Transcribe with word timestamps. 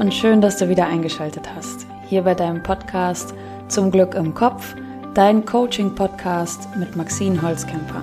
und 0.00 0.14
schön, 0.14 0.40
dass 0.40 0.56
du 0.56 0.70
wieder 0.70 0.86
eingeschaltet 0.86 1.46
hast. 1.54 1.86
Hier 2.08 2.22
bei 2.22 2.34
deinem 2.34 2.62
Podcast 2.62 3.34
Zum 3.68 3.90
Glück 3.90 4.14
im 4.14 4.32
Kopf, 4.32 4.74
dein 5.12 5.44
Coaching-Podcast 5.44 6.74
mit 6.76 6.96
Maxine 6.96 7.42
Holzkemper. 7.42 8.02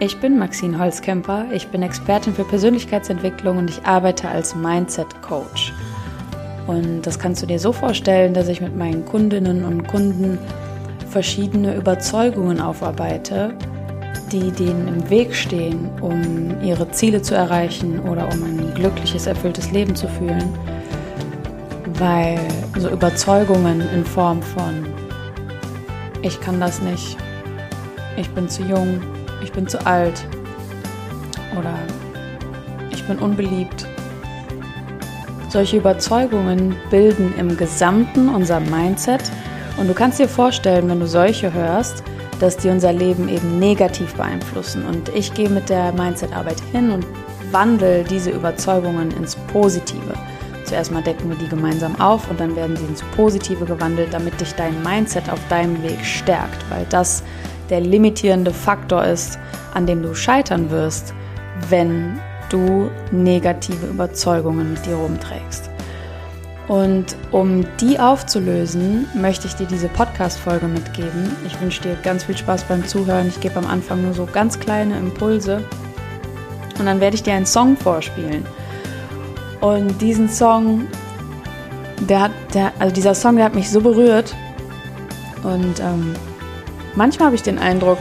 Ich 0.00 0.20
bin 0.20 0.38
Maxine 0.38 0.78
Holzkemper, 0.78 1.46
ich 1.50 1.68
bin 1.68 1.80
Expertin 1.80 2.34
für 2.34 2.44
Persönlichkeitsentwicklung 2.44 3.56
und 3.56 3.70
ich 3.70 3.86
arbeite 3.86 4.28
als 4.28 4.54
Mindset-Coach. 4.54 5.72
Und 6.66 7.06
das 7.06 7.18
kannst 7.18 7.40
du 7.40 7.46
dir 7.46 7.58
so 7.58 7.72
vorstellen, 7.72 8.34
dass 8.34 8.48
ich 8.48 8.60
mit 8.60 8.76
meinen 8.76 9.06
Kundinnen 9.06 9.64
und 9.64 9.88
Kunden 9.88 10.38
verschiedene 11.08 11.74
Überzeugungen 11.74 12.60
aufarbeite, 12.60 13.54
die 14.32 14.50
denen 14.50 14.88
im 14.88 15.10
Weg 15.10 15.34
stehen, 15.34 15.88
um 16.00 16.62
ihre 16.62 16.90
Ziele 16.90 17.20
zu 17.22 17.34
erreichen 17.34 18.00
oder 18.00 18.28
um 18.32 18.44
ein 18.44 18.72
glückliches, 18.74 19.26
erfülltes 19.26 19.70
Leben 19.70 19.94
zu 19.94 20.08
fühlen. 20.08 20.52
Weil 21.98 22.38
so 22.78 22.88
Überzeugungen 22.88 23.82
in 23.94 24.04
Form 24.04 24.42
von 24.42 24.86
ich 26.22 26.40
kann 26.40 26.60
das 26.60 26.80
nicht, 26.82 27.16
ich 28.16 28.28
bin 28.30 28.48
zu 28.48 28.62
jung, 28.62 29.00
ich 29.42 29.52
bin 29.52 29.66
zu 29.66 29.84
alt 29.86 30.22
oder 31.58 31.74
ich 32.90 33.04
bin 33.06 33.18
unbeliebt. 33.18 33.86
Solche 35.48 35.78
Überzeugungen 35.78 36.76
bilden 36.90 37.34
im 37.38 37.56
Gesamten 37.56 38.28
unser 38.28 38.60
Mindset 38.60 39.22
und 39.78 39.88
du 39.88 39.94
kannst 39.94 40.18
dir 40.18 40.28
vorstellen, 40.28 40.88
wenn 40.88 41.00
du 41.00 41.06
solche 41.06 41.52
hörst, 41.52 42.04
dass 42.40 42.56
die 42.56 42.68
unser 42.68 42.92
Leben 42.92 43.28
eben 43.28 43.58
negativ 43.58 44.14
beeinflussen. 44.14 44.84
Und 44.84 45.10
ich 45.10 45.32
gehe 45.34 45.48
mit 45.48 45.68
der 45.68 45.92
Mindset-Arbeit 45.92 46.60
hin 46.72 46.90
und 46.90 47.06
wandle 47.52 48.02
diese 48.04 48.30
Überzeugungen 48.30 49.10
ins 49.12 49.36
Positive. 49.52 50.14
Zuerst 50.64 50.92
mal 50.92 51.02
decken 51.02 51.28
wir 51.28 51.36
die 51.36 51.48
gemeinsam 51.48 52.00
auf 52.00 52.30
und 52.30 52.40
dann 52.40 52.56
werden 52.56 52.76
sie 52.76 52.84
ins 52.84 53.02
Positive 53.16 53.64
gewandelt, 53.64 54.12
damit 54.12 54.40
dich 54.40 54.54
dein 54.54 54.82
Mindset 54.82 55.28
auf 55.30 55.40
deinem 55.48 55.82
Weg 55.82 56.04
stärkt, 56.04 56.64
weil 56.70 56.86
das 56.90 57.22
der 57.70 57.80
limitierende 57.80 58.52
Faktor 58.52 59.04
ist, 59.04 59.38
an 59.74 59.86
dem 59.86 60.02
du 60.02 60.14
scheitern 60.14 60.70
wirst, 60.70 61.14
wenn 61.68 62.18
du 62.48 62.90
negative 63.12 63.86
Überzeugungen 63.86 64.72
mit 64.72 64.86
dir 64.86 64.96
rumträgst. 64.96 65.69
Und 66.70 67.16
um 67.32 67.66
die 67.80 67.98
aufzulösen, 67.98 69.08
möchte 69.12 69.48
ich 69.48 69.56
dir 69.56 69.66
diese 69.66 69.88
Podcast-Folge 69.88 70.68
mitgeben. 70.68 71.36
Ich 71.44 71.60
wünsche 71.60 71.82
dir 71.82 71.96
ganz 71.96 72.22
viel 72.22 72.36
Spaß 72.36 72.62
beim 72.62 72.86
Zuhören. 72.86 73.26
Ich 73.26 73.40
gebe 73.40 73.56
am 73.56 73.66
Anfang 73.66 74.02
nur 74.02 74.14
so 74.14 74.24
ganz 74.24 74.60
kleine 74.60 74.96
Impulse. 74.96 75.64
Und 76.78 76.86
dann 76.86 77.00
werde 77.00 77.16
ich 77.16 77.24
dir 77.24 77.34
einen 77.34 77.44
Song 77.44 77.76
vorspielen. 77.76 78.46
Und 79.60 80.00
diesen 80.00 80.28
Song, 80.28 80.86
der 82.08 82.20
hat, 82.20 82.30
der, 82.54 82.72
also 82.78 82.94
dieser 82.94 83.16
Song, 83.16 83.34
der 83.34 83.46
hat 83.46 83.56
mich 83.56 83.68
so 83.68 83.80
berührt. 83.80 84.32
Und 85.42 85.80
ähm, 85.80 86.14
manchmal 86.94 87.26
habe 87.26 87.34
ich 87.34 87.42
den 87.42 87.58
Eindruck, 87.58 87.98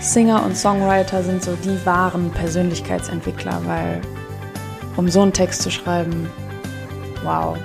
Singer 0.00 0.44
und 0.44 0.54
Songwriter 0.54 1.22
sind 1.22 1.42
so 1.42 1.56
die 1.64 1.86
wahren 1.86 2.30
Persönlichkeitsentwickler, 2.32 3.62
weil 3.64 4.02
um 4.98 5.08
so 5.08 5.22
einen 5.22 5.32
Text 5.32 5.62
zu 5.62 5.70
schreiben, 5.70 6.28
Wow. 7.22 7.56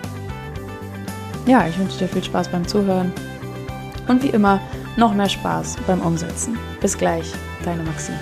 Ja, 1.46 1.68
ich 1.68 1.78
wünsche 1.78 2.00
dir 2.00 2.08
viel 2.08 2.24
Spaß 2.24 2.50
beim 2.50 2.68
Zuhören 2.68 3.12
und 4.08 4.24
wie 4.24 4.30
immer 4.30 4.60
noch 4.98 5.14
mehr 5.14 5.30
Spaß 5.30 5.78
beim 5.88 6.02
Umsetzen. 6.02 6.58
Bis 6.82 6.98
gleich, 6.98 7.32
deine 7.64 7.84
Maxine. 7.84 8.20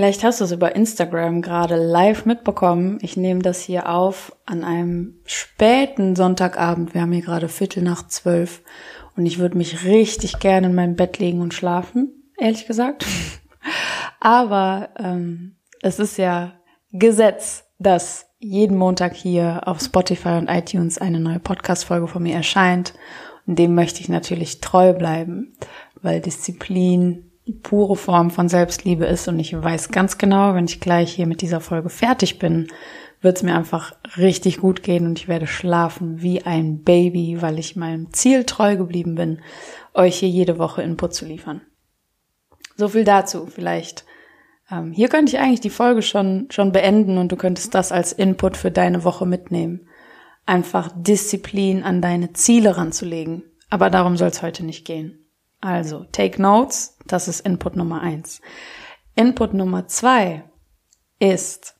Vielleicht 0.00 0.24
hast 0.24 0.40
du 0.40 0.44
es 0.44 0.52
über 0.52 0.74
Instagram 0.74 1.42
gerade 1.42 1.76
live 1.76 2.24
mitbekommen. 2.24 2.96
Ich 3.02 3.18
nehme 3.18 3.42
das 3.42 3.60
hier 3.60 3.90
auf 3.90 4.34
an 4.46 4.64
einem 4.64 5.20
späten 5.26 6.16
Sonntagabend. 6.16 6.94
Wir 6.94 7.02
haben 7.02 7.12
hier 7.12 7.20
gerade 7.20 7.50
Viertel 7.50 7.82
nach 7.82 8.08
zwölf 8.08 8.62
und 9.14 9.26
ich 9.26 9.38
würde 9.38 9.58
mich 9.58 9.84
richtig 9.84 10.38
gerne 10.38 10.68
in 10.68 10.74
mein 10.74 10.96
Bett 10.96 11.18
legen 11.18 11.42
und 11.42 11.52
schlafen, 11.52 12.32
ehrlich 12.38 12.66
gesagt. 12.66 13.04
Aber 14.20 14.88
ähm, 14.98 15.56
es 15.82 15.98
ist 15.98 16.16
ja 16.16 16.54
Gesetz, 16.92 17.66
dass 17.78 18.30
jeden 18.38 18.78
Montag 18.78 19.14
hier 19.14 19.68
auf 19.68 19.80
Spotify 19.80 20.38
und 20.38 20.48
iTunes 20.48 20.96
eine 20.96 21.20
neue 21.20 21.40
Podcast-Folge 21.40 22.08
von 22.08 22.22
mir 22.22 22.36
erscheint. 22.36 22.94
Und 23.46 23.58
dem 23.58 23.74
möchte 23.74 24.00
ich 24.00 24.08
natürlich 24.08 24.62
treu 24.62 24.94
bleiben, 24.94 25.58
weil 26.00 26.22
Disziplin 26.22 27.29
pure 27.52 27.96
Form 27.96 28.30
von 28.30 28.48
Selbstliebe 28.48 29.04
ist 29.04 29.28
und 29.28 29.38
ich 29.38 29.60
weiß 29.60 29.90
ganz 29.90 30.18
genau, 30.18 30.54
wenn 30.54 30.64
ich 30.64 30.80
gleich 30.80 31.12
hier 31.12 31.26
mit 31.26 31.42
dieser 31.42 31.60
Folge 31.60 31.88
fertig 31.88 32.38
bin, 32.38 32.68
wird 33.20 33.36
es 33.36 33.42
mir 33.42 33.54
einfach 33.54 33.94
richtig 34.16 34.58
gut 34.58 34.82
gehen 34.82 35.06
und 35.06 35.18
ich 35.18 35.28
werde 35.28 35.46
schlafen 35.46 36.22
wie 36.22 36.42
ein 36.42 36.82
Baby, 36.82 37.38
weil 37.40 37.58
ich 37.58 37.76
meinem 37.76 38.12
Ziel 38.12 38.44
treu 38.44 38.76
geblieben 38.76 39.14
bin, 39.14 39.40
euch 39.94 40.16
hier 40.18 40.28
jede 40.28 40.58
Woche 40.58 40.82
Input 40.82 41.14
zu 41.14 41.26
liefern. 41.26 41.60
So 42.76 42.88
viel 42.88 43.04
dazu. 43.04 43.46
Vielleicht 43.46 44.04
ähm, 44.70 44.92
hier 44.92 45.08
könnte 45.08 45.34
ich 45.34 45.40
eigentlich 45.40 45.60
die 45.60 45.70
Folge 45.70 46.02
schon 46.02 46.48
schon 46.50 46.72
beenden 46.72 47.18
und 47.18 47.30
du 47.30 47.36
könntest 47.36 47.74
das 47.74 47.92
als 47.92 48.12
Input 48.12 48.56
für 48.56 48.70
deine 48.70 49.04
Woche 49.04 49.26
mitnehmen. 49.26 49.88
Einfach 50.46 50.90
Disziplin 50.96 51.82
an 51.82 52.00
deine 52.00 52.32
Ziele 52.32 52.76
ranzulegen. 52.76 53.42
Aber 53.68 53.90
darum 53.90 54.16
soll 54.16 54.28
es 54.28 54.42
heute 54.42 54.64
nicht 54.64 54.84
gehen. 54.84 55.19
Also, 55.60 56.04
take 56.12 56.40
notes, 56.40 56.96
das 57.06 57.28
ist 57.28 57.40
Input 57.40 57.76
Nummer 57.76 58.00
eins. 58.00 58.40
Input 59.14 59.52
Nummer 59.52 59.86
zwei 59.88 60.44
ist, 61.18 61.74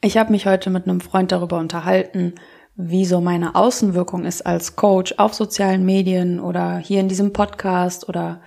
ich 0.00 0.16
habe 0.16 0.32
mich 0.32 0.46
heute 0.46 0.70
mit 0.70 0.88
einem 0.88 1.00
Freund 1.00 1.30
darüber 1.30 1.58
unterhalten, 1.58 2.34
wie 2.74 3.04
so 3.04 3.20
meine 3.20 3.54
Außenwirkung 3.54 4.24
ist 4.24 4.46
als 4.46 4.76
Coach 4.76 5.14
auf 5.18 5.34
sozialen 5.34 5.84
Medien 5.84 6.38
oder 6.40 6.78
hier 6.78 7.00
in 7.00 7.08
diesem 7.08 7.32
Podcast 7.32 8.08
oder 8.08 8.40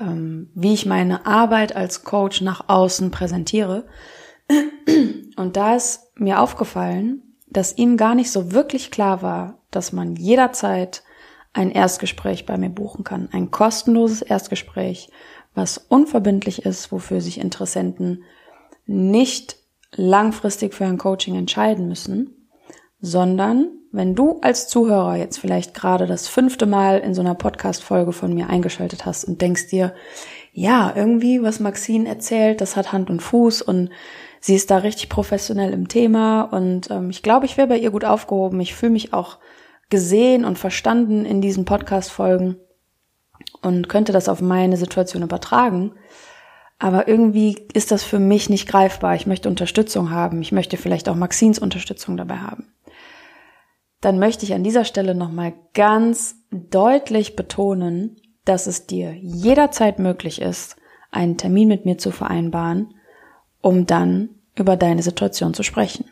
ähm, 0.00 0.50
wie 0.54 0.74
ich 0.74 0.86
meine 0.86 1.26
Arbeit 1.26 1.74
als 1.76 2.04
Coach 2.04 2.40
nach 2.40 2.68
außen 2.68 3.10
präsentiere. 3.10 3.86
Und 5.36 5.56
da 5.56 5.76
ist 5.76 6.10
mir 6.16 6.40
aufgefallen, 6.40 7.22
dass 7.48 7.76
ihm 7.76 7.96
gar 7.96 8.14
nicht 8.14 8.30
so 8.30 8.52
wirklich 8.52 8.90
klar 8.90 9.22
war, 9.22 9.62
dass 9.70 9.92
man 9.92 10.16
jederzeit 10.16 11.02
ein 11.52 11.70
Erstgespräch 11.70 12.46
bei 12.46 12.56
mir 12.56 12.70
buchen 12.70 13.04
kann. 13.04 13.28
Ein 13.32 13.50
kostenloses 13.50 14.22
Erstgespräch, 14.22 15.10
was 15.54 15.78
unverbindlich 15.78 16.64
ist, 16.64 16.92
wofür 16.92 17.20
sich 17.20 17.40
Interessenten 17.40 18.24
nicht 18.86 19.56
langfristig 19.94 20.74
für 20.74 20.84
ein 20.84 20.98
Coaching 20.98 21.34
entscheiden 21.34 21.88
müssen, 21.88 22.48
sondern 23.00 23.68
wenn 23.90 24.14
du 24.14 24.38
als 24.42 24.68
Zuhörer 24.68 25.16
jetzt 25.16 25.38
vielleicht 25.38 25.72
gerade 25.72 26.06
das 26.06 26.28
fünfte 26.28 26.66
Mal 26.66 26.98
in 26.98 27.14
so 27.14 27.22
einer 27.22 27.34
Podcast-Folge 27.34 28.12
von 28.12 28.34
mir 28.34 28.50
eingeschaltet 28.50 29.06
hast 29.06 29.24
und 29.24 29.40
denkst 29.40 29.68
dir, 29.68 29.94
ja, 30.52 30.92
irgendwie, 30.94 31.42
was 31.42 31.60
Maxine 31.60 32.08
erzählt, 32.08 32.60
das 32.60 32.76
hat 32.76 32.92
Hand 32.92 33.08
und 33.10 33.22
Fuß 33.22 33.62
und 33.62 33.90
sie 34.40 34.54
ist 34.54 34.70
da 34.70 34.78
richtig 34.78 35.08
professionell 35.08 35.72
im 35.72 35.88
Thema 35.88 36.42
und 36.42 36.90
ähm, 36.90 37.10
ich 37.10 37.22
glaube, 37.22 37.46
ich 37.46 37.56
wäre 37.56 37.68
bei 37.68 37.78
ihr 37.78 37.90
gut 37.90 38.04
aufgehoben. 38.04 38.60
Ich 38.60 38.74
fühle 38.74 38.92
mich 38.92 39.14
auch 39.14 39.38
gesehen 39.90 40.44
und 40.44 40.58
verstanden 40.58 41.24
in 41.24 41.40
diesen 41.40 41.64
Podcast-Folgen 41.64 42.56
und 43.62 43.88
könnte 43.88 44.12
das 44.12 44.28
auf 44.28 44.40
meine 44.40 44.76
Situation 44.76 45.22
übertragen. 45.22 45.92
Aber 46.78 47.08
irgendwie 47.08 47.66
ist 47.72 47.90
das 47.90 48.04
für 48.04 48.18
mich 48.18 48.48
nicht 48.48 48.68
greifbar. 48.68 49.14
Ich 49.14 49.26
möchte 49.26 49.48
Unterstützung 49.48 50.10
haben. 50.10 50.42
Ich 50.42 50.52
möchte 50.52 50.76
vielleicht 50.76 51.08
auch 51.08 51.16
Maxins 51.16 51.58
Unterstützung 51.58 52.16
dabei 52.16 52.36
haben. 52.36 52.72
Dann 54.00 54.18
möchte 54.18 54.44
ich 54.44 54.54
an 54.54 54.62
dieser 54.62 54.84
Stelle 54.84 55.14
nochmal 55.14 55.54
ganz 55.74 56.36
deutlich 56.50 57.34
betonen, 57.34 58.16
dass 58.44 58.66
es 58.66 58.86
dir 58.86 59.12
jederzeit 59.12 59.98
möglich 59.98 60.40
ist, 60.40 60.76
einen 61.10 61.36
Termin 61.36 61.68
mit 61.68 61.84
mir 61.84 61.98
zu 61.98 62.12
vereinbaren, 62.12 62.94
um 63.60 63.86
dann 63.86 64.30
über 64.54 64.76
deine 64.76 65.02
Situation 65.02 65.52
zu 65.52 65.64
sprechen. 65.64 66.04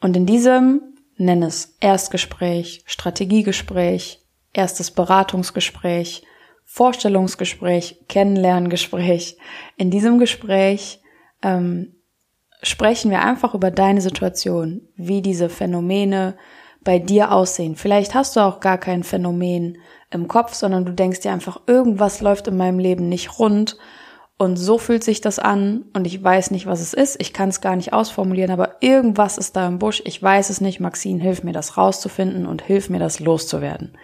Und 0.00 0.16
in 0.16 0.26
diesem 0.26 0.80
Nenn 1.18 1.42
es 1.42 1.76
Erstgespräch, 1.80 2.82
Strategiegespräch, 2.86 4.20
erstes 4.52 4.90
Beratungsgespräch, 4.90 6.22
Vorstellungsgespräch, 6.64 8.04
Kennenlerngespräch. 8.08 9.36
In 9.76 9.90
diesem 9.90 10.18
Gespräch 10.18 11.00
ähm, 11.42 11.96
sprechen 12.62 13.10
wir 13.10 13.22
einfach 13.22 13.54
über 13.54 13.70
deine 13.70 14.00
Situation, 14.00 14.82
wie 14.96 15.22
diese 15.22 15.48
Phänomene 15.48 16.36
bei 16.84 16.98
dir 16.98 17.32
aussehen. 17.32 17.74
Vielleicht 17.76 18.14
hast 18.14 18.36
du 18.36 18.40
auch 18.40 18.60
gar 18.60 18.78
kein 18.78 19.02
Phänomen 19.02 19.78
im 20.10 20.28
Kopf, 20.28 20.54
sondern 20.54 20.84
du 20.84 20.92
denkst 20.92 21.20
dir 21.20 21.32
einfach, 21.32 21.60
irgendwas 21.66 22.20
läuft 22.20 22.48
in 22.48 22.56
meinem 22.56 22.78
Leben 22.78 23.08
nicht 23.08 23.38
rund 23.38 23.76
Und 24.38 24.56
so 24.56 24.78
fühlt 24.78 25.02
sich 25.02 25.20
das 25.20 25.40
an 25.40 25.86
und 25.94 26.06
ich 26.06 26.22
weiß 26.22 26.52
nicht, 26.52 26.66
was 26.66 26.80
es 26.80 26.94
ist. 26.94 27.20
Ich 27.20 27.32
kann 27.32 27.48
es 27.48 27.60
gar 27.60 27.74
nicht 27.74 27.92
ausformulieren, 27.92 28.52
aber 28.52 28.76
irgendwas 28.80 29.36
ist 29.36 29.56
da 29.56 29.66
im 29.66 29.80
Busch. 29.80 30.00
Ich 30.04 30.22
weiß 30.22 30.50
es 30.50 30.60
nicht. 30.60 30.78
Maxine, 30.78 31.20
hilf 31.20 31.42
mir 31.42 31.52
das 31.52 31.76
rauszufinden 31.76 32.46
und 32.46 32.62
hilf 32.62 32.88
mir 32.88 33.00
das 33.00 33.18
loszuwerden. 33.18 33.98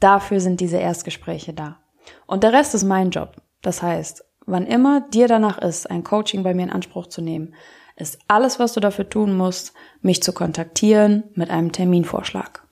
Dafür 0.00 0.40
sind 0.40 0.60
diese 0.60 0.78
Erstgespräche 0.78 1.52
da. 1.52 1.78
Und 2.26 2.42
der 2.42 2.54
Rest 2.54 2.74
ist 2.74 2.84
mein 2.84 3.10
Job. 3.10 3.36
Das 3.60 3.82
heißt, 3.82 4.24
wann 4.46 4.66
immer 4.66 5.02
dir 5.02 5.28
danach 5.28 5.58
ist, 5.58 5.90
ein 5.90 6.04
Coaching 6.04 6.42
bei 6.42 6.54
mir 6.54 6.64
in 6.64 6.72
Anspruch 6.72 7.08
zu 7.08 7.20
nehmen, 7.20 7.54
ist 7.96 8.18
alles, 8.28 8.58
was 8.58 8.72
du 8.72 8.80
dafür 8.80 9.10
tun 9.10 9.36
musst, 9.36 9.74
mich 10.00 10.22
zu 10.22 10.32
kontaktieren 10.32 11.24
mit 11.34 11.50
einem 11.50 11.72
Terminvorschlag. 11.72 12.62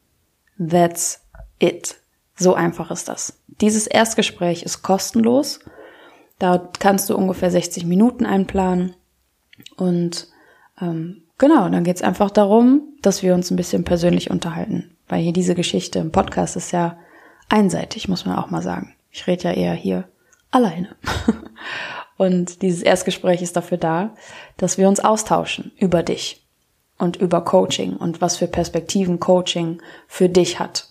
That's 0.59 1.21
it. 1.59 1.97
So 2.35 2.55
einfach 2.55 2.91
ist 2.91 3.09
das. 3.09 3.43
Dieses 3.61 3.87
Erstgespräch 3.87 4.63
ist 4.63 4.83
kostenlos 4.83 5.61
da 6.39 6.71
kannst 6.79 7.09
du 7.11 7.17
ungefähr 7.17 7.51
60 7.51 7.85
Minuten 7.85 8.27
einplanen. 8.27 8.95
Und 9.77 10.29
ähm, 10.81 11.23
genau, 11.39 11.69
dann 11.69 11.85
geht's 11.85 12.03
einfach 12.03 12.31
darum, 12.31 12.83
dass 13.03 13.23
wir 13.23 13.35
uns 13.35 13.51
ein 13.51 13.57
bisschen 13.57 13.85
persönlich 13.85 14.31
unterhalten. 14.31 14.97
Weil 15.09 15.23
hier 15.23 15.33
diese 15.33 15.55
Geschichte 15.55 15.99
im 15.99 16.13
Podcast 16.13 16.57
ist 16.57 16.73
ja 16.73 16.99
einseitig, 17.49 18.09
muss 18.09 18.27
man 18.27 18.37
auch 18.39 18.51
mal 18.51 18.63
sagen. 18.63 18.95
Ich 19.11 19.27
rede 19.27 19.45
ja 19.45 19.53
eher 19.53 19.75
hier 19.75 20.09
alleine. 20.51 20.97
und 22.17 22.63
dieses 22.63 22.83
Erstgespräch 22.83 23.43
ist 23.43 23.57
dafür 23.57 23.79
da, 23.79 24.15
dass 24.57 24.79
wir 24.79 24.89
uns 24.89 25.01
austauschen 25.01 25.73
über 25.79 26.03
dich 26.03 26.45
und 26.99 27.17
über 27.17 27.43
Coaching 27.43 27.97
und 27.97 28.21
was 28.21 28.37
für 28.37 28.47
Perspektiven 28.47 29.21
Coaching 29.21 29.81
für 30.09 30.29
dich 30.29 30.59
hat. 30.59 30.89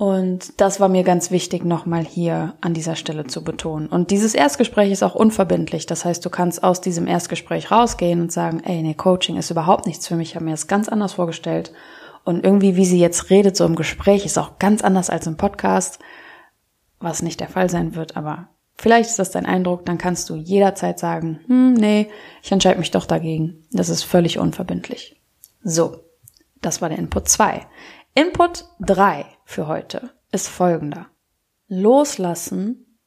Und 0.00 0.58
das 0.58 0.80
war 0.80 0.88
mir 0.88 1.04
ganz 1.04 1.30
wichtig, 1.30 1.62
nochmal 1.62 2.06
hier 2.06 2.54
an 2.62 2.72
dieser 2.72 2.96
Stelle 2.96 3.26
zu 3.26 3.44
betonen. 3.44 3.86
Und 3.86 4.10
dieses 4.10 4.34
Erstgespräch 4.34 4.90
ist 4.90 5.02
auch 5.02 5.14
unverbindlich. 5.14 5.84
Das 5.84 6.06
heißt, 6.06 6.24
du 6.24 6.30
kannst 6.30 6.64
aus 6.64 6.80
diesem 6.80 7.06
Erstgespräch 7.06 7.70
rausgehen 7.70 8.22
und 8.22 8.32
sagen, 8.32 8.62
ey, 8.64 8.80
nee, 8.80 8.94
Coaching 8.94 9.36
ist 9.36 9.50
überhaupt 9.50 9.84
nichts 9.84 10.08
für 10.08 10.16
mich. 10.16 10.30
Ich 10.30 10.34
habe 10.36 10.46
mir 10.46 10.52
das 10.52 10.68
ganz 10.68 10.88
anders 10.88 11.12
vorgestellt. 11.12 11.74
Und 12.24 12.46
irgendwie, 12.46 12.76
wie 12.76 12.86
sie 12.86 12.98
jetzt 12.98 13.28
redet, 13.28 13.58
so 13.58 13.66
im 13.66 13.76
Gespräch, 13.76 14.24
ist 14.24 14.38
auch 14.38 14.58
ganz 14.58 14.80
anders 14.80 15.10
als 15.10 15.26
im 15.26 15.36
Podcast, 15.36 15.98
was 16.98 17.20
nicht 17.20 17.38
der 17.38 17.48
Fall 17.50 17.68
sein 17.68 17.94
wird. 17.94 18.16
Aber 18.16 18.48
vielleicht 18.78 19.10
ist 19.10 19.18
das 19.18 19.32
dein 19.32 19.44
Eindruck. 19.44 19.84
Dann 19.84 19.98
kannst 19.98 20.30
du 20.30 20.34
jederzeit 20.34 20.98
sagen, 20.98 21.40
hm, 21.46 21.74
nee, 21.74 22.08
ich 22.42 22.50
entscheide 22.50 22.78
mich 22.78 22.90
doch 22.90 23.04
dagegen. 23.04 23.66
Das 23.70 23.90
ist 23.90 24.04
völlig 24.04 24.38
unverbindlich. 24.38 25.20
So, 25.62 25.98
das 26.62 26.80
war 26.80 26.88
der 26.88 26.98
Input 26.98 27.28
2. 27.28 27.66
Input 28.14 28.64
3 28.80 29.24
für 29.44 29.68
heute 29.68 30.10
ist 30.32 30.48
folgender. 30.48 31.06
Loslassen 31.68 32.98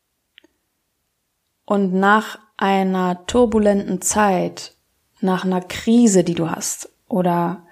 und 1.65 1.93
nach 1.93 2.39
einer 2.55 3.25
turbulenten 3.25 4.01
Zeit, 4.01 4.77
nach 5.19 5.43
einer 5.43 5.59
Krise, 5.59 6.23
die 6.23 6.35
du 6.35 6.49
hast 6.49 6.89
oder 7.09 7.67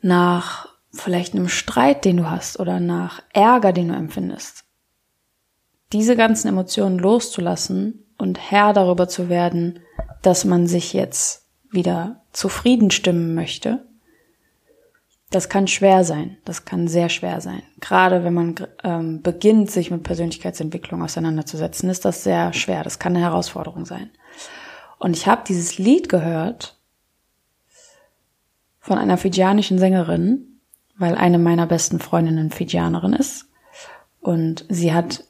nach 0.00 0.68
vielleicht 0.90 1.34
einem 1.34 1.48
Streit, 1.48 2.04
den 2.04 2.16
du 2.16 2.28
hast 2.28 2.58
oder 2.58 2.80
nach 2.80 3.22
Ärger, 3.32 3.72
den 3.72 3.88
du 3.88 3.94
empfindest, 3.94 4.64
diese 5.92 6.16
ganzen 6.16 6.48
Emotionen 6.48 6.98
loszulassen 6.98 8.04
und 8.18 8.40
Herr 8.50 8.72
darüber 8.72 9.06
zu 9.06 9.28
werden, 9.28 9.78
dass 10.22 10.44
man 10.44 10.66
sich 10.66 10.92
jetzt 10.92 11.46
wieder 11.70 12.24
zufrieden 12.32 12.90
stimmen 12.90 13.36
möchte 13.36 13.86
das 15.30 15.48
kann 15.48 15.66
schwer 15.66 16.04
sein. 16.04 16.36
Das 16.44 16.64
kann 16.64 16.86
sehr 16.86 17.08
schwer 17.08 17.40
sein. 17.40 17.62
Gerade 17.80 18.22
wenn 18.22 18.34
man 18.34 18.54
ähm, 18.84 19.22
beginnt, 19.22 19.70
sich 19.70 19.90
mit 19.90 20.04
Persönlichkeitsentwicklung 20.04 21.02
auseinanderzusetzen, 21.02 21.90
ist 21.90 22.04
das 22.04 22.22
sehr 22.22 22.52
schwer. 22.52 22.84
Das 22.84 22.98
kann 22.98 23.16
eine 23.16 23.24
Herausforderung 23.24 23.86
sein. 23.86 24.10
Und 24.98 25.16
ich 25.16 25.26
habe 25.26 25.42
dieses 25.46 25.78
Lied 25.78 26.08
gehört 26.08 26.78
von 28.78 28.98
einer 28.98 29.18
fijianischen 29.18 29.78
Sängerin, 29.78 30.60
weil 30.96 31.16
eine 31.16 31.38
meiner 31.38 31.66
besten 31.66 31.98
Freundinnen 31.98 32.50
Fijianerin 32.50 33.12
ist. 33.12 33.46
Und 34.20 34.64
sie 34.68 34.94
hat 34.94 35.24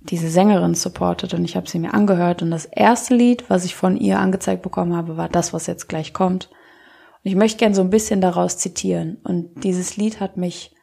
diese 0.00 0.28
Sängerin 0.28 0.74
supportet 0.74 1.32
und 1.32 1.44
ich 1.44 1.56
habe 1.56 1.68
sie 1.68 1.78
mir 1.78 1.94
angehört. 1.94 2.42
Und 2.42 2.50
das 2.50 2.66
erste 2.66 3.14
Lied, 3.14 3.48
was 3.48 3.64
ich 3.64 3.74
von 3.74 3.96
ihr 3.96 4.18
angezeigt 4.18 4.62
bekommen 4.62 4.94
habe, 4.94 5.16
war 5.16 5.28
das, 5.28 5.52
was 5.52 5.66
jetzt 5.66 5.88
gleich 5.88 6.12
kommt. 6.12 6.50
Und 7.24 7.30
ich 7.30 7.36
möchte 7.36 7.58
gern 7.58 7.74
so 7.74 7.82
ein 7.82 7.90
bisschen 7.90 8.20
daraus 8.20 8.58
zitieren. 8.58 9.18
Und 9.22 9.64
dieses 9.64 9.96
Lied 9.96 10.20
hat 10.20 10.36
mich 10.36 10.74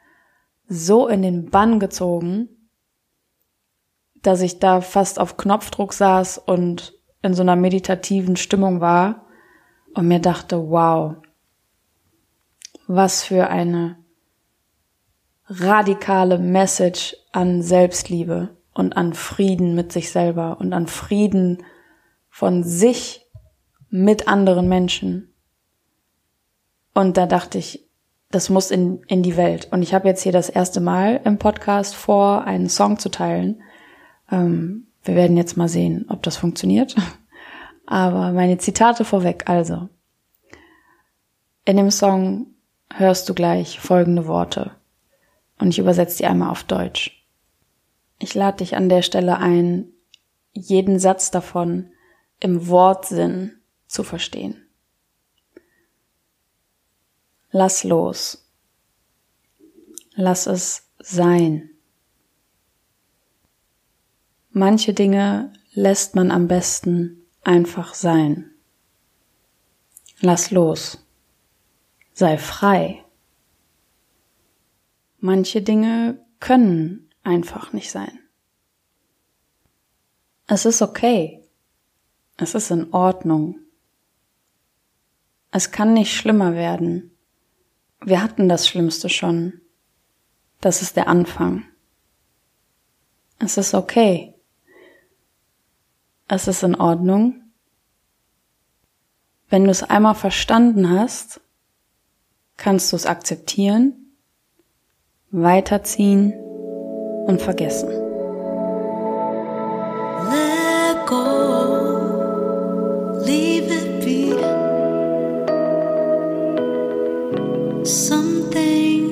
so 0.67 1.07
in 1.07 1.21
den 1.21 1.49
Bann 1.49 1.79
gezogen, 1.79 2.49
dass 4.21 4.41
ich 4.41 4.59
da 4.59 4.81
fast 4.81 5.19
auf 5.19 5.37
Knopfdruck 5.37 5.93
saß 5.93 6.37
und 6.37 6.93
in 7.21 7.33
so 7.33 7.41
einer 7.41 7.55
meditativen 7.55 8.35
Stimmung 8.35 8.79
war 8.79 9.25
und 9.93 10.07
mir 10.07 10.19
dachte, 10.19 10.69
wow, 10.69 11.15
was 12.87 13.23
für 13.23 13.49
eine 13.49 13.97
radikale 15.47 16.37
Message 16.37 17.15
an 17.31 17.61
Selbstliebe 17.61 18.57
und 18.73 18.95
an 18.95 19.13
Frieden 19.13 19.75
mit 19.75 19.91
sich 19.91 20.11
selber 20.11 20.57
und 20.59 20.73
an 20.73 20.87
Frieden 20.87 21.63
von 22.29 22.63
sich 22.63 23.25
mit 23.89 24.27
anderen 24.27 24.69
Menschen. 24.69 25.28
Und 26.93 27.17
da 27.17 27.25
dachte 27.25 27.57
ich, 27.57 27.87
das 28.31 28.49
muss 28.49 28.71
in, 28.71 29.01
in 29.07 29.23
die 29.23 29.37
Welt. 29.37 29.69
Und 29.71 29.81
ich 29.81 29.93
habe 29.93 30.07
jetzt 30.07 30.21
hier 30.21 30.31
das 30.31 30.49
erste 30.49 30.81
Mal 30.81 31.21
im 31.23 31.37
Podcast 31.37 31.95
vor, 31.95 32.43
einen 32.43 32.69
Song 32.69 32.99
zu 32.99 33.09
teilen. 33.09 33.61
Ähm, 34.31 34.87
wir 35.03 35.15
werden 35.15 35.37
jetzt 35.37 35.57
mal 35.57 35.69
sehen, 35.69 36.05
ob 36.09 36.21
das 36.23 36.37
funktioniert. 36.37 36.95
Aber 37.85 38.31
meine 38.31 38.57
Zitate 38.59 39.03
vorweg, 39.03 39.49
also. 39.49 39.89
In 41.65 41.77
dem 41.77 41.89
Song 41.89 42.47
hörst 42.93 43.27
du 43.29 43.33
gleich 43.33 43.79
folgende 43.79 44.27
Worte. 44.27 44.71
Und 45.59 45.69
ich 45.69 45.79
übersetze 45.79 46.17
die 46.17 46.25
einmal 46.25 46.51
auf 46.51 46.63
Deutsch. 46.63 47.25
Ich 48.19 48.35
lade 48.35 48.57
dich 48.57 48.75
an 48.75 48.89
der 48.89 49.01
Stelle 49.01 49.37
ein, 49.37 49.85
jeden 50.53 50.99
Satz 50.99 51.31
davon 51.31 51.91
im 52.39 52.67
Wortsinn 52.67 53.53
zu 53.87 54.03
verstehen. 54.03 54.68
Lass 57.51 57.83
los. 57.83 58.45
Lass 60.13 60.45
es 60.45 60.83
sein. 60.99 61.71
Manche 64.51 64.93
Dinge 64.93 65.53
lässt 65.71 66.15
man 66.15 66.29
am 66.29 66.47
besten 66.47 67.25
einfach 67.43 67.93
sein. 67.93 68.51
Lass 70.19 70.51
los. 70.51 71.03
Sei 72.13 72.37
frei. 72.37 73.03
Manche 75.19 75.61
Dinge 75.61 76.25
können 76.39 77.09
einfach 77.23 77.73
nicht 77.73 77.89
sein. 77.89 78.19
Es 80.45 80.65
ist 80.65 80.81
okay. 80.81 81.43
Es 82.37 82.55
ist 82.55 82.69
in 82.71 82.93
Ordnung. 82.93 83.59
Es 85.51 85.71
kann 85.71 85.93
nicht 85.93 86.13
schlimmer 86.13 86.53
werden. 86.53 87.15
Wir 88.01 88.23
hatten 88.23 88.47
das 88.47 88.67
Schlimmste 88.67 89.09
schon. 89.09 89.61
Das 90.61 90.81
ist 90.81 90.95
der 90.95 91.07
Anfang. 91.07 91.65
Es 93.39 93.57
ist 93.57 93.73
okay. 93.73 94.33
Es 96.27 96.47
ist 96.47 96.63
in 96.63 96.75
Ordnung. 96.75 97.41
Wenn 99.49 99.63
du 99.63 99.71
es 99.71 99.83
einmal 99.83 100.15
verstanden 100.15 100.89
hast, 100.89 101.41
kannst 102.57 102.91
du 102.91 102.95
es 102.95 103.05
akzeptieren, 103.05 104.15
weiterziehen 105.31 106.33
und 107.25 107.41
vergessen. 107.41 108.08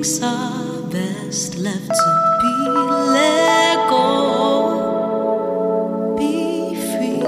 Things 0.08 0.24
are 0.24 0.82
best 0.90 1.58
left 1.58 1.88
to 1.88 2.12
be 2.42 2.70
let 3.12 3.90
go, 3.90 4.06
be 6.18 6.76
free. 6.92 7.24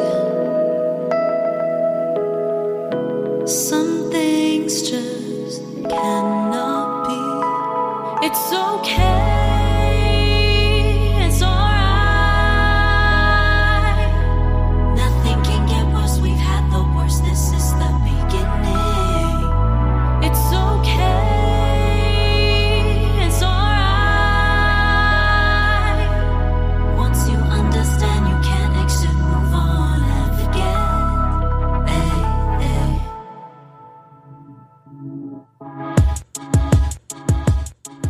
Some 3.46 3.79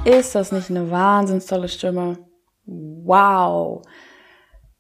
Ist 0.09 0.33
das 0.33 0.51
nicht 0.51 0.71
eine 0.71 0.89
wahnsinns 0.89 1.45
tolle 1.45 1.69
Stimme? 1.69 2.17
Wow. 2.65 3.83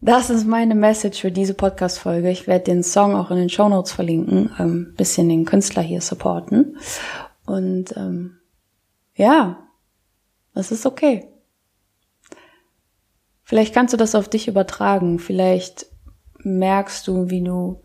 Das 0.01 0.31
ist 0.31 0.47
meine 0.47 0.73
Message 0.73 1.21
für 1.21 1.31
diese 1.31 1.53
Podcast-Folge. 1.53 2.31
Ich 2.31 2.47
werde 2.47 2.63
den 2.63 2.81
Song 2.81 3.15
auch 3.15 3.29
in 3.29 3.37
den 3.37 3.49
Show 3.49 3.69
Notes 3.69 3.91
verlinken, 3.91 4.49
ähm, 4.57 4.95
bisschen 4.97 5.29
den 5.29 5.45
Künstler 5.45 5.83
hier 5.83 6.01
supporten. 6.01 6.77
Und 7.45 7.95
ähm, 7.95 8.39
ja, 9.13 9.67
das 10.55 10.71
ist 10.71 10.87
okay. 10.87 11.27
Vielleicht 13.43 13.75
kannst 13.75 13.93
du 13.93 13.97
das 13.97 14.15
auf 14.15 14.29
dich 14.29 14.47
übertragen. 14.47 15.19
Vielleicht 15.19 15.85
merkst 16.39 17.07
du, 17.07 17.29
wie 17.29 17.43
du 17.43 17.83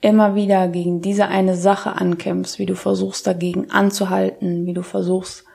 immer 0.00 0.34
wieder 0.34 0.68
gegen 0.68 1.02
diese 1.02 1.28
eine 1.28 1.56
Sache 1.56 1.92
ankämpfst, 1.92 2.58
wie 2.58 2.66
du 2.66 2.74
versuchst 2.74 3.26
dagegen 3.26 3.70
anzuhalten, 3.70 4.64
wie 4.64 4.72
du 4.72 4.82
versuchst 4.82 5.45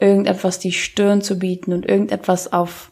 irgendetwas 0.00 0.58
die 0.58 0.72
Stirn 0.72 1.22
zu 1.22 1.38
bieten 1.38 1.72
und 1.72 1.86
irgendetwas 1.86 2.52
auf 2.52 2.90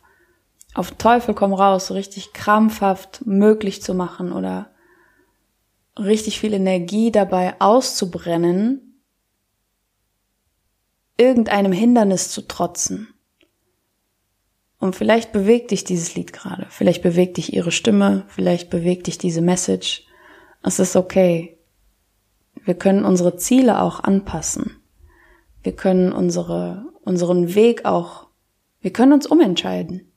auf 0.75 0.93
Teufel 0.93 1.35
komm 1.35 1.55
raus, 1.55 1.89
so 1.89 1.95
richtig 1.95 2.33
krampfhaft 2.33 3.27
möglich 3.27 3.83
zu 3.83 3.95
machen 3.95 4.33
oder 4.33 4.71
richtig 5.99 6.39
viel 6.39 6.55
Energie 6.55 7.11
dabei 7.11 7.61
auszubrennen, 7.61 9.03
irgendeinem 11.17 11.73
Hindernis 11.73 12.31
zu 12.31 12.43
trotzen. 12.43 13.13
Und 14.79 14.95
vielleicht 14.95 15.33
bewegt 15.33 15.73
dich 15.73 15.83
dieses 15.83 16.15
Lied 16.15 16.33
gerade, 16.33 16.67
vielleicht 16.71 17.03
bewegt 17.03 17.37
dich 17.37 17.53
ihre 17.53 17.73
Stimme, 17.73 18.25
vielleicht 18.29 18.71
bewegt 18.71 19.09
dich 19.09 19.19
diese 19.19 19.43
Message. 19.43 20.07
Es 20.63 20.79
ist 20.79 20.95
okay. 20.95 21.59
Wir 22.65 22.75
können 22.75 23.05
unsere 23.05 23.37
Ziele 23.37 23.81
auch 23.81 24.01
anpassen. 24.01 24.77
Wir 25.65 25.75
können 25.75 26.13
unsere, 26.13 26.85
unseren 27.09 27.55
Weg 27.55 27.87
auch, 27.87 28.29
wir 28.81 28.93
können 28.93 29.13
uns 29.13 29.27
umentscheiden. 29.27 30.13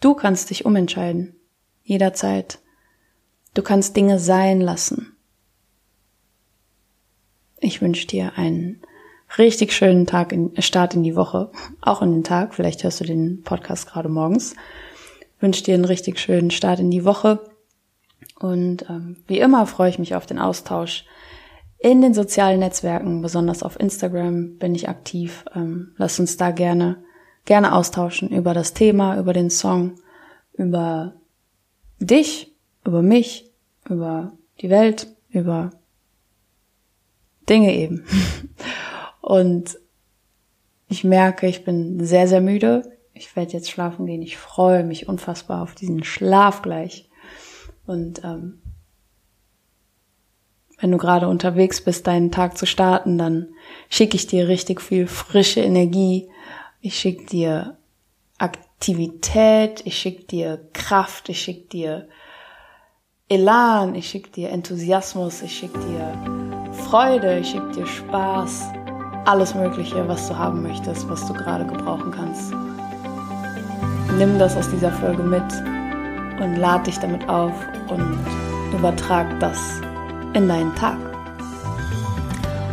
Du 0.00 0.14
kannst 0.14 0.50
dich 0.50 0.66
umentscheiden. 0.66 1.36
Jederzeit. 1.84 2.58
Du 3.54 3.62
kannst 3.62 3.96
Dinge 3.96 4.18
sein 4.18 4.60
lassen. 4.60 5.16
Ich 7.60 7.80
wünsche 7.80 8.06
dir 8.06 8.32
einen 8.36 8.82
richtig 9.38 9.72
schönen 9.72 10.06
Tag 10.06 10.32
in, 10.32 10.60
Start 10.60 10.94
in 10.94 11.04
die 11.04 11.16
Woche. 11.16 11.50
Auch 11.80 12.02
in 12.02 12.12
den 12.12 12.24
Tag. 12.24 12.54
Vielleicht 12.54 12.82
hörst 12.84 13.00
du 13.00 13.04
den 13.04 13.42
Podcast 13.44 13.86
gerade 13.86 14.08
morgens. 14.08 14.54
Ich 15.36 15.42
wünsche 15.42 15.62
dir 15.62 15.74
einen 15.74 15.84
richtig 15.84 16.18
schönen 16.18 16.50
Start 16.50 16.80
in 16.80 16.90
die 16.90 17.04
Woche. 17.04 17.48
Und 18.38 18.84
ähm, 18.90 19.22
wie 19.28 19.38
immer 19.38 19.64
freue 19.66 19.90
ich 19.90 19.98
mich 19.98 20.14
auf 20.16 20.26
den 20.26 20.38
Austausch 20.38 21.04
in 21.78 22.00
den 22.00 22.14
sozialen 22.14 22.60
Netzwerken, 22.60 23.22
besonders 23.22 23.62
auf 23.62 23.78
Instagram 23.78 24.58
bin 24.58 24.74
ich 24.74 24.88
aktiv. 24.88 25.44
Ähm, 25.54 25.92
lass 25.96 26.18
uns 26.18 26.36
da 26.36 26.50
gerne 26.50 27.04
gerne 27.46 27.72
austauschen 27.72 28.28
über 28.28 28.52
das 28.52 28.74
Thema, 28.74 29.18
über 29.18 29.32
den 29.32 29.48
Song, 29.48 29.94
über 30.52 31.14
dich, 31.98 32.52
über 32.84 33.00
mich, 33.00 33.50
über 33.88 34.32
die 34.60 34.68
Welt, 34.68 35.06
über 35.30 35.70
Dinge 37.48 37.74
eben. 37.74 38.04
Und 39.20 39.78
ich 40.88 41.04
merke, 41.04 41.46
ich 41.46 41.64
bin 41.64 42.04
sehr, 42.04 42.28
sehr 42.28 42.40
müde. 42.40 42.92
Ich 43.14 43.34
werde 43.34 43.52
jetzt 43.52 43.70
schlafen 43.70 44.06
gehen. 44.06 44.22
Ich 44.22 44.36
freue 44.36 44.84
mich 44.84 45.08
unfassbar 45.08 45.62
auf 45.62 45.74
diesen 45.74 46.04
Schlaf 46.04 46.62
gleich. 46.62 47.08
Und 47.86 48.22
ähm, 48.24 48.60
wenn 50.78 50.92
du 50.92 50.98
gerade 50.98 51.28
unterwegs 51.28 51.82
bist, 51.82 52.06
deinen 52.06 52.30
Tag 52.30 52.58
zu 52.58 52.66
starten, 52.66 53.18
dann 53.18 53.48
schicke 53.88 54.16
ich 54.16 54.26
dir 54.26 54.48
richtig 54.48 54.80
viel 54.80 55.06
frische 55.06 55.60
Energie, 55.60 56.28
ich 56.80 56.98
schicke 56.98 57.26
dir 57.26 57.76
Aktivität, 58.38 59.82
ich 59.84 59.98
schicke 59.98 60.24
dir 60.24 60.68
Kraft, 60.72 61.28
ich 61.28 61.40
schicke 61.40 61.68
dir 61.68 62.08
Elan, 63.28 63.94
ich 63.94 64.08
schicke 64.08 64.30
dir 64.30 64.50
Enthusiasmus, 64.50 65.42
ich 65.42 65.56
schicke 65.58 65.78
dir 65.80 66.72
Freude, 66.72 67.38
ich 67.38 67.50
schicke 67.50 67.72
dir 67.72 67.86
Spaß, 67.86 68.66
alles 69.24 69.54
Mögliche, 69.54 70.06
was 70.06 70.28
du 70.28 70.36
haben 70.36 70.62
möchtest, 70.62 71.08
was 71.08 71.26
du 71.26 71.32
gerade 71.32 71.66
gebrauchen 71.66 72.12
kannst. 72.12 72.52
Nimm 74.18 74.38
das 74.38 74.56
aus 74.56 74.70
dieser 74.70 74.92
Folge 74.92 75.22
mit 75.22 75.42
und 76.40 76.56
lad 76.56 76.86
dich 76.86 76.98
damit 76.98 77.28
auf 77.28 77.52
und 77.88 78.18
übertrag 78.72 79.40
das 79.40 79.80
in 80.36 80.48
deinen 80.48 80.74
Tag. 80.74 80.98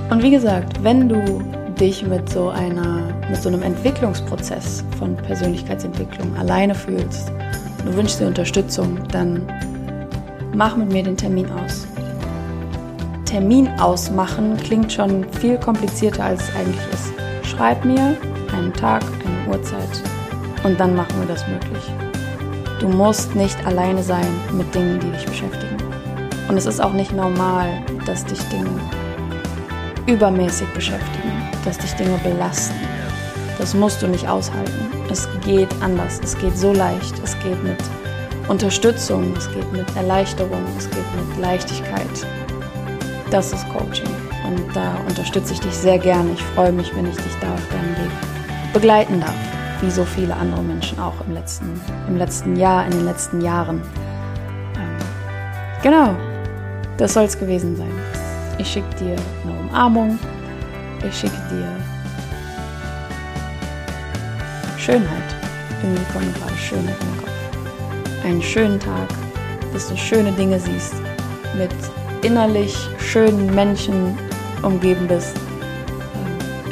Und 0.10 0.22
wie 0.22 0.32
gesagt, 0.32 0.84
wenn 0.84 1.10
du 1.10 1.41
dich 1.79 2.05
mit 2.05 2.29
so 2.29 2.50
einer, 2.50 3.01
mit 3.29 3.41
so 3.41 3.50
einem 3.50 3.63
Entwicklungsprozess 3.63 4.84
von 5.00 5.15
Persönlichkeitsentwicklung 5.15 6.36
alleine 6.38 6.75
fühlst, 6.75 7.32
du 7.86 7.96
wünschst 7.96 8.20
dir 8.20 8.27
Unterstützung, 8.27 9.00
dann 9.12 9.41
mach 10.53 10.75
mit 10.75 10.91
mir 10.91 11.03
den 11.03 11.17
Termin 11.17 11.48
aus. 11.51 11.88
Termin 13.25 13.67
ausmachen 13.79 14.58
klingt 14.58 14.91
schon 14.93 15.25
viel 15.32 15.58
komplizierter 15.58 16.25
als 16.25 16.43
es 16.43 16.55
eigentlich 16.55 16.88
ist. 16.91 17.13
Schreib 17.50 17.84
mir 17.84 18.15
einen 18.55 18.74
Tag, 18.74 19.01
eine 19.25 19.51
Uhrzeit 19.51 20.03
und 20.63 20.79
dann 20.79 20.96
machen 20.96 21.15
wir 21.20 21.27
das 21.27 21.48
möglich. 21.48 21.91
Du 22.79 22.88
musst 22.89 23.34
nicht 23.36 23.65
alleine 23.65 24.03
sein 24.03 24.27
mit 24.51 24.75
Dingen, 24.75 25.00
die 25.00 25.10
dich 25.12 25.25
beschäftigen. 25.25 25.73
Und 26.54 26.60
es 26.60 26.68
ist 26.68 26.80
auch 26.80 26.94
nicht 26.94 27.12
normal, 27.12 27.82
dass 28.06 28.26
dich 28.26 28.38
Dinge 28.50 28.70
übermäßig 30.06 30.68
beschäftigen 30.76 31.24
dass 31.66 31.78
dich 31.78 31.94
Dinge 31.94 32.18
belasten. 32.20 32.76
Das 33.58 33.74
musst 33.74 34.02
du 34.02 34.08
nicht 34.08 34.28
aushalten. 34.28 34.92
Es 35.10 35.28
geht 35.44 35.70
anders. 35.82 36.20
Es 36.24 36.38
geht 36.38 36.58
so 36.58 36.74
leicht. 36.74 37.14
Es 37.24 37.38
geht 37.40 37.64
mit 37.64 37.78
Unterstützung. 38.48 39.34
Es 39.38 39.50
geht 39.52 39.72
mit 39.72 39.86
Erleichterung. 39.96 40.64
Es 40.78 40.90
geht 40.90 41.06
mit 41.16 41.40
Leichtigkeit. 41.40 42.08
Das 43.32 43.54
ist 43.54 43.68
Coaching. 43.70 44.10
Und 44.46 44.76
da 44.76 44.96
unterstütze 45.08 45.54
ich 45.54 45.60
dich 45.60 45.74
sehr 45.74 45.98
gerne. 45.98 46.32
Ich 46.34 46.44
freue 46.44 46.72
mich, 46.72 46.96
wenn 46.96 47.08
ich 47.08 47.16
dich 47.16 47.34
da 47.42 47.54
auf 47.54 47.68
deinem 47.70 47.92
Weg 47.92 48.74
begleiten 48.74 49.20
darf. 49.20 49.36
Wie 49.82 49.90
so 49.90 50.04
viele 50.04 50.36
andere 50.36 50.62
Menschen 50.62 51.00
auch 51.00 51.16
im 51.26 51.34
letzten, 51.34 51.80
im 52.08 52.18
letzten 52.18 52.56
Jahr, 52.56 52.86
in 52.86 52.92
den 52.92 53.06
letzten 53.06 53.42
Jahren. 53.42 53.82
Ähm, 54.76 54.98
genau. 55.82 56.33
Das 56.98 57.14
soll 57.14 57.26
es 57.26 57.38
gewesen 57.38 57.76
sein. 57.76 57.92
Ich 58.58 58.68
schicke 58.68 58.96
dir 58.96 59.16
eine 59.44 59.60
Umarmung 59.60 60.20
ich 61.08 61.20
schicke 61.20 61.38
dir 61.50 61.68
Schönheit. 64.78 65.24
Irgendwie 65.82 66.04
kommt 66.14 66.36
gerade 66.36 66.56
Schönheit 66.58 66.96
den 67.02 67.18
Kopf. 67.18 68.26
Einen 68.26 68.42
schönen 68.42 68.80
Tag, 68.80 69.10
dass 69.74 69.90
du 69.90 69.98
schöne 69.98 70.32
Dinge 70.32 70.60
siehst, 70.60 70.96
mit 71.58 71.72
innerlich 72.22 72.76
schönen 73.00 73.54
Menschen 73.54 74.18
umgeben 74.62 75.08
bist, 75.08 75.36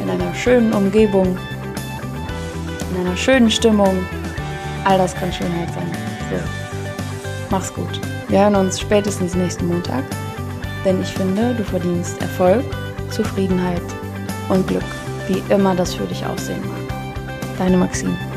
in 0.02 0.10
einer 0.10 0.34
schönen 0.34 0.74
Umgebung, 0.74 1.38
in 2.92 3.06
einer 3.06 3.18
schönen 3.18 3.52
Stimmung. 3.52 4.06
All 4.86 4.98
das 4.98 5.14
kann 5.14 5.32
Schönheit 5.32 5.70
sein. 5.74 5.92
So. 6.30 6.38
Mach's 7.50 7.74
gut. 7.74 8.11
Wir 8.32 8.44
hören 8.44 8.56
uns 8.56 8.80
spätestens 8.80 9.36
nächsten 9.36 9.68
Montag, 9.68 10.06
denn 10.86 11.02
ich 11.02 11.10
finde, 11.10 11.54
du 11.54 11.66
verdienst 11.66 12.22
Erfolg, 12.22 12.64
Zufriedenheit 13.10 13.82
und 14.48 14.66
Glück, 14.70 14.86
wie 15.28 15.44
immer 15.54 15.76
das 15.76 15.96
für 15.96 16.06
dich 16.06 16.26
aussehen 16.26 16.62
mag. 16.66 16.96
Deine 17.58 17.76
Maxine. 17.76 18.31